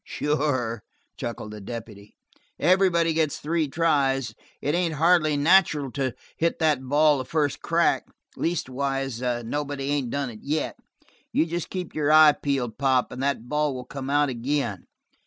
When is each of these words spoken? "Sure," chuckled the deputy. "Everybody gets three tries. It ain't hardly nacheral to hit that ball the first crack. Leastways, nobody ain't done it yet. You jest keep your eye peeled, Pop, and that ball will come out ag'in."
"Sure," 0.03 0.81
chuckled 1.15 1.51
the 1.51 1.61
deputy. 1.61 2.15
"Everybody 2.57 3.13
gets 3.13 3.37
three 3.37 3.67
tries. 3.67 4.33
It 4.59 4.73
ain't 4.73 4.95
hardly 4.95 5.37
nacheral 5.37 5.91
to 5.91 6.15
hit 6.37 6.57
that 6.57 6.81
ball 6.89 7.19
the 7.19 7.23
first 7.25 7.61
crack. 7.61 8.07
Leastways, 8.35 9.21
nobody 9.43 9.91
ain't 9.91 10.09
done 10.09 10.31
it 10.31 10.39
yet. 10.41 10.79
You 11.31 11.45
jest 11.45 11.69
keep 11.69 11.93
your 11.93 12.11
eye 12.11 12.31
peeled, 12.31 12.79
Pop, 12.79 13.11
and 13.11 13.21
that 13.21 13.47
ball 13.47 13.75
will 13.75 13.85
come 13.85 14.09
out 14.09 14.29
ag'in." 14.31 14.87